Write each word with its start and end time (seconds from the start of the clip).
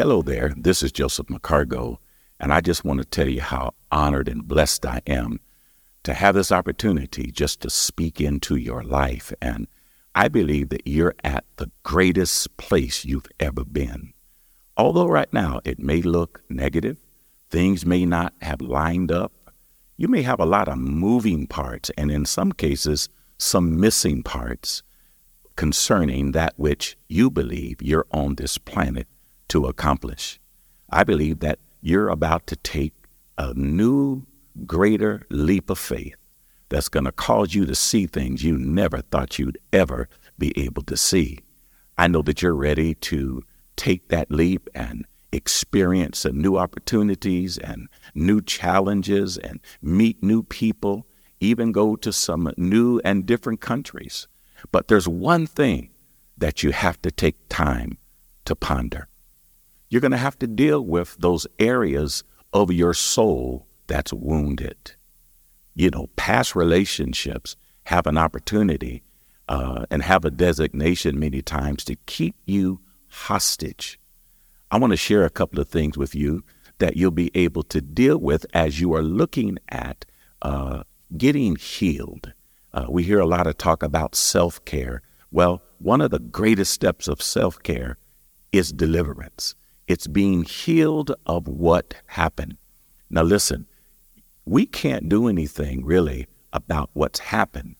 Hello 0.00 0.22
there, 0.22 0.54
this 0.56 0.82
is 0.82 0.92
Joseph 0.92 1.26
McCargo, 1.26 1.98
and 2.40 2.54
I 2.54 2.62
just 2.62 2.86
want 2.86 3.00
to 3.00 3.04
tell 3.04 3.28
you 3.28 3.42
how 3.42 3.74
honored 3.92 4.28
and 4.28 4.48
blessed 4.48 4.86
I 4.86 5.02
am 5.06 5.40
to 6.04 6.14
have 6.14 6.34
this 6.34 6.50
opportunity 6.50 7.30
just 7.30 7.60
to 7.60 7.68
speak 7.68 8.18
into 8.18 8.56
your 8.56 8.82
life. 8.82 9.30
And 9.42 9.66
I 10.14 10.28
believe 10.28 10.70
that 10.70 10.86
you're 10.86 11.16
at 11.22 11.44
the 11.56 11.70
greatest 11.82 12.56
place 12.56 13.04
you've 13.04 13.26
ever 13.38 13.62
been. 13.62 14.14
Although 14.74 15.06
right 15.06 15.30
now 15.34 15.60
it 15.66 15.78
may 15.78 16.00
look 16.00 16.44
negative, 16.48 16.96
things 17.50 17.84
may 17.84 18.06
not 18.06 18.32
have 18.40 18.62
lined 18.62 19.12
up, 19.12 19.52
you 19.98 20.08
may 20.08 20.22
have 20.22 20.40
a 20.40 20.46
lot 20.46 20.66
of 20.66 20.78
moving 20.78 21.46
parts, 21.46 21.90
and 21.98 22.10
in 22.10 22.24
some 22.24 22.52
cases, 22.52 23.10
some 23.36 23.78
missing 23.78 24.22
parts 24.22 24.82
concerning 25.56 26.32
that 26.32 26.54
which 26.56 26.96
you 27.06 27.30
believe 27.30 27.82
you're 27.82 28.06
on 28.12 28.36
this 28.36 28.56
planet 28.56 29.06
to 29.50 29.66
accomplish. 29.66 30.40
I 30.90 31.04
believe 31.04 31.40
that 31.40 31.58
you're 31.82 32.08
about 32.08 32.46
to 32.48 32.56
take 32.56 32.94
a 33.38 33.54
new, 33.54 34.26
greater 34.66 35.26
leap 35.30 35.70
of 35.70 35.78
faith 35.78 36.16
that's 36.68 36.88
going 36.88 37.04
to 37.04 37.12
cause 37.12 37.54
you 37.54 37.66
to 37.66 37.74
see 37.74 38.06
things 38.06 38.42
you 38.44 38.56
never 38.56 39.02
thought 39.02 39.38
you'd 39.38 39.58
ever 39.72 40.08
be 40.38 40.56
able 40.58 40.82
to 40.82 40.96
see. 40.96 41.40
I 41.98 42.06
know 42.08 42.22
that 42.22 42.42
you're 42.42 42.54
ready 42.54 42.94
to 42.94 43.42
take 43.76 44.08
that 44.08 44.30
leap 44.30 44.68
and 44.74 45.04
experience 45.32 46.24
new 46.24 46.56
opportunities 46.56 47.58
and 47.58 47.88
new 48.14 48.40
challenges 48.40 49.36
and 49.38 49.60
meet 49.82 50.22
new 50.22 50.42
people, 50.42 51.06
even 51.40 51.72
go 51.72 51.96
to 51.96 52.12
some 52.12 52.52
new 52.56 53.00
and 53.04 53.26
different 53.26 53.60
countries. 53.60 54.28
But 54.72 54.88
there's 54.88 55.08
one 55.08 55.46
thing 55.46 55.90
that 56.36 56.62
you 56.62 56.72
have 56.72 57.00
to 57.02 57.10
take 57.10 57.36
time 57.48 57.98
to 58.44 58.54
ponder. 58.54 59.09
You're 59.90 60.00
going 60.00 60.12
to 60.12 60.16
have 60.16 60.38
to 60.38 60.46
deal 60.46 60.80
with 60.80 61.16
those 61.18 61.46
areas 61.58 62.24
of 62.52 62.72
your 62.72 62.94
soul 62.94 63.66
that's 63.86 64.12
wounded. 64.12 64.94
You 65.74 65.90
know, 65.90 66.08
past 66.16 66.56
relationships 66.56 67.56
have 67.84 68.06
an 68.06 68.16
opportunity 68.16 69.02
uh, 69.48 69.84
and 69.90 70.02
have 70.02 70.24
a 70.24 70.30
designation 70.30 71.18
many 71.18 71.42
times 71.42 71.84
to 71.84 71.96
keep 72.06 72.36
you 72.46 72.80
hostage. 73.08 74.00
I 74.70 74.78
want 74.78 74.92
to 74.92 74.96
share 74.96 75.24
a 75.24 75.30
couple 75.30 75.60
of 75.60 75.68
things 75.68 75.98
with 75.98 76.14
you 76.14 76.44
that 76.78 76.96
you'll 76.96 77.10
be 77.10 77.30
able 77.34 77.64
to 77.64 77.82
deal 77.82 78.16
with 78.16 78.46
as 78.54 78.80
you 78.80 78.94
are 78.94 79.02
looking 79.02 79.58
at 79.68 80.06
uh, 80.40 80.84
getting 81.18 81.56
healed 81.56 82.32
uh, 82.72 82.86
we 82.88 83.02
hear 83.02 83.18
a 83.18 83.26
lot 83.26 83.46
of 83.46 83.58
talk 83.58 83.82
about 83.82 84.14
self 84.14 84.64
care. 84.64 85.02
Well, 85.30 85.62
one 85.78 86.00
of 86.00 86.10
the 86.10 86.18
greatest 86.18 86.72
steps 86.72 87.08
of 87.08 87.20
self 87.22 87.62
care 87.62 87.98
is 88.52 88.72
deliverance. 88.72 89.54
It's 89.90 90.06
being 90.06 90.44
healed 90.44 91.12
of 91.26 91.48
what 91.48 91.94
happened. 92.06 92.56
Now, 93.10 93.22
listen, 93.22 93.66
we 94.44 94.64
can't 94.64 95.08
do 95.08 95.26
anything 95.26 95.84
really 95.84 96.28
about 96.52 96.90
what's 96.92 97.18
happened, 97.18 97.74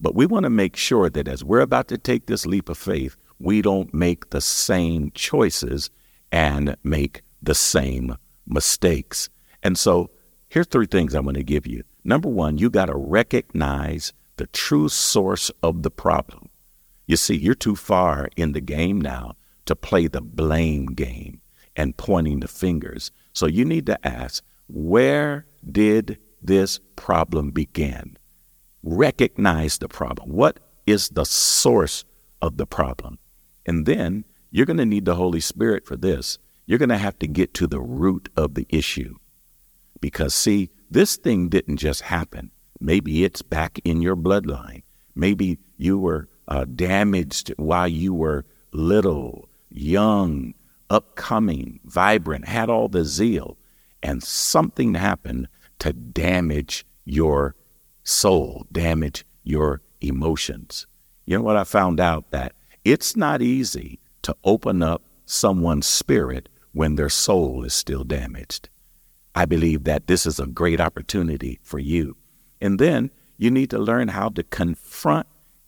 but 0.00 0.16
we 0.16 0.26
want 0.26 0.42
to 0.42 0.50
make 0.50 0.74
sure 0.74 1.08
that 1.08 1.28
as 1.28 1.44
we're 1.44 1.60
about 1.60 1.86
to 1.86 1.98
take 1.98 2.26
this 2.26 2.46
leap 2.46 2.68
of 2.68 2.78
faith, 2.78 3.14
we 3.38 3.62
don't 3.62 3.94
make 3.94 4.30
the 4.30 4.40
same 4.40 5.12
choices 5.14 5.88
and 6.32 6.76
make 6.82 7.22
the 7.40 7.54
same 7.54 8.16
mistakes. 8.44 9.28
And 9.62 9.78
so, 9.78 10.10
here's 10.48 10.66
three 10.66 10.86
things 10.86 11.14
I'm 11.14 11.22
going 11.22 11.34
to 11.34 11.44
give 11.44 11.68
you. 11.68 11.84
Number 12.02 12.28
one, 12.28 12.58
you 12.58 12.70
got 12.70 12.86
to 12.86 12.96
recognize 12.96 14.12
the 14.34 14.48
true 14.48 14.88
source 14.88 15.48
of 15.62 15.84
the 15.84 15.92
problem. 15.92 16.48
You 17.06 17.16
see, 17.16 17.36
you're 17.36 17.54
too 17.54 17.76
far 17.76 18.30
in 18.34 18.50
the 18.50 18.60
game 18.60 19.00
now 19.00 19.36
to 19.66 19.76
play 19.76 20.08
the 20.08 20.20
blame 20.20 20.86
game 20.86 21.38
and 21.76 21.96
pointing 21.96 22.40
the 22.40 22.48
fingers. 22.48 23.10
So 23.32 23.46
you 23.46 23.64
need 23.64 23.86
to 23.86 24.06
ask, 24.06 24.42
where 24.68 25.46
did 25.70 26.18
this 26.42 26.80
problem 26.96 27.50
begin? 27.50 28.16
Recognize 28.82 29.78
the 29.78 29.88
problem. 29.88 30.30
What 30.30 30.60
is 30.86 31.10
the 31.10 31.24
source 31.24 32.04
of 32.40 32.56
the 32.56 32.66
problem? 32.66 33.18
And 33.66 33.86
then 33.86 34.24
you're 34.50 34.66
going 34.66 34.78
to 34.78 34.84
need 34.84 35.04
the 35.04 35.14
Holy 35.14 35.40
Spirit 35.40 35.86
for 35.86 35.96
this. 35.96 36.38
You're 36.66 36.78
going 36.78 36.88
to 36.88 36.98
have 36.98 37.18
to 37.20 37.26
get 37.26 37.54
to 37.54 37.66
the 37.66 37.80
root 37.80 38.28
of 38.36 38.54
the 38.54 38.66
issue. 38.68 39.16
Because, 40.00 40.34
see, 40.34 40.70
this 40.90 41.16
thing 41.16 41.48
didn't 41.48 41.76
just 41.76 42.02
happen. 42.02 42.50
Maybe 42.80 43.24
it's 43.24 43.42
back 43.42 43.80
in 43.84 44.02
your 44.02 44.16
bloodline. 44.16 44.82
Maybe 45.14 45.58
you 45.76 45.98
were 45.98 46.28
uh, 46.48 46.64
damaged 46.64 47.54
while 47.56 47.88
you 47.88 48.12
were 48.12 48.44
little, 48.72 49.48
young, 49.70 50.54
upcoming, 50.92 51.80
vibrant, 51.84 52.46
had 52.46 52.70
all 52.70 52.88
the 52.88 53.04
zeal, 53.04 53.56
and 54.02 54.22
something 54.22 54.94
happened 54.94 55.48
to 55.78 55.92
damage 55.92 56.84
your 57.04 57.54
soul, 58.04 58.66
damage 58.70 59.24
your 59.42 59.80
emotions. 60.00 60.86
You 61.26 61.38
know 61.38 61.42
what 61.42 61.56
I 61.56 61.64
found 61.64 61.98
out? 61.98 62.30
That 62.30 62.52
it's 62.84 63.16
not 63.16 63.42
easy 63.42 63.98
to 64.22 64.36
open 64.44 64.82
up 64.82 65.02
someone's 65.24 65.86
spirit 65.86 66.48
when 66.72 66.96
their 66.96 67.08
soul 67.08 67.64
is 67.64 67.74
still 67.74 68.04
damaged. 68.04 68.68
I 69.34 69.46
believe 69.46 69.84
that 69.84 70.06
this 70.06 70.26
is 70.26 70.38
a 70.38 70.46
great 70.46 70.80
opportunity 70.80 71.58
for 71.62 71.78
you 71.78 72.16
and 72.62 72.78
then 72.78 73.10
you 73.36 73.50
need 73.50 73.70
to 73.70 73.78
learn 73.78 74.08
how 74.08 74.28
to 74.28 74.44
confront 74.44 75.26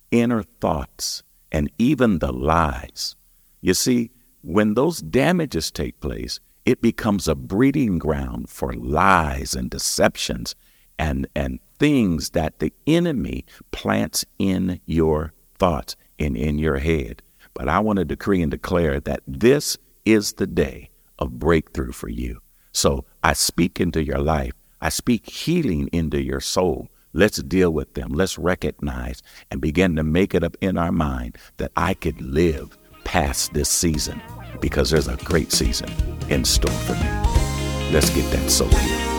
inner 0.09 0.43
thoughts 0.43 1.23
and 1.51 1.69
even 1.77 2.19
the 2.19 2.31
lies. 2.31 3.17
You 3.59 3.73
see, 3.73 4.11
when 4.45 4.73
those 4.73 4.99
damages 4.99 5.71
take 5.71 5.99
place, 5.99 6.39
it 6.65 6.81
becomes 6.81 7.27
a 7.27 7.35
breeding 7.35 7.99
ground 7.99 8.49
for 8.49 8.73
lies 8.73 9.53
and 9.53 9.69
deceptions 9.69 10.55
and, 10.97 11.27
and 11.35 11.59
things 11.79 12.31
that 12.31 12.59
the 12.59 12.73
enemy 12.87 13.45
plants 13.71 14.25
in 14.39 14.79
your 14.85 15.33
thoughts 15.57 15.95
and 16.19 16.35
in 16.37 16.57
your 16.57 16.77
head. 16.77 17.21
But 17.53 17.69
I 17.69 17.79
want 17.79 17.99
to 17.99 18.05
decree 18.05 18.41
and 18.41 18.51
declare 18.51 18.99
that 19.01 19.21
this 19.27 19.77
is 20.05 20.33
the 20.33 20.47
day 20.47 20.89
of 21.19 21.39
breakthrough 21.39 21.91
for 21.91 22.09
you. 22.09 22.41
So 22.71 23.05
I 23.23 23.33
speak 23.33 23.79
into 23.79 24.03
your 24.03 24.19
life 24.19 24.53
I 24.85 24.89
speak 24.89 25.27
healing 25.27 25.89
into 25.91 26.21
your 26.21 26.39
soul. 26.39 26.89
Let's 27.11 27.41
deal 27.41 27.71
with 27.71 27.95
them. 27.95 28.11
Let's 28.13 28.37
recognize 28.37 29.23
and 29.49 29.59
begin 29.59 29.95
to 29.95 30.03
make 30.03 30.35
it 30.35 30.43
up 30.43 30.55
in 30.61 30.77
our 30.77 30.91
mind 30.91 31.39
that 31.57 31.71
I 31.75 31.95
could 31.95 32.21
live 32.21 32.77
past 33.03 33.53
this 33.53 33.69
season 33.69 34.21
because 34.61 34.89
there's 34.89 35.07
a 35.07 35.17
great 35.17 35.51
season 35.51 35.89
in 36.29 36.43
store 36.43 36.71
for 36.71 36.93
me. 36.93 37.09
Let's 37.91 38.09
get 38.09 38.29
that 38.31 38.49
soul 38.49 38.69
healed. 38.69 39.14